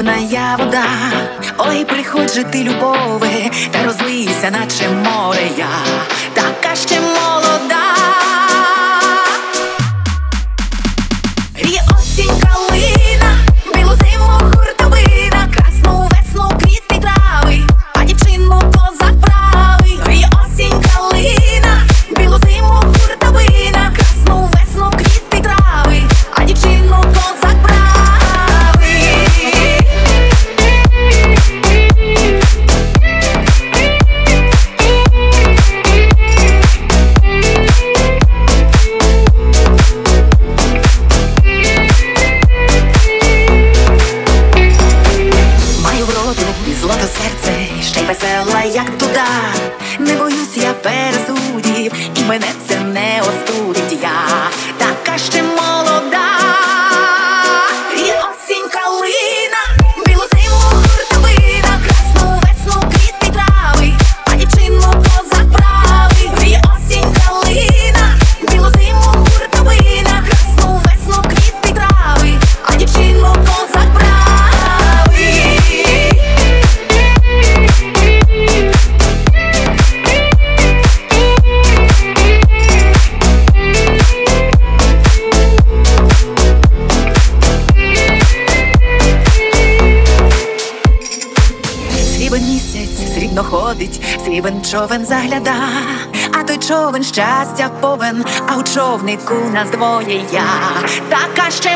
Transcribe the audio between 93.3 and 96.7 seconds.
ходить, срібен човен загляда, а той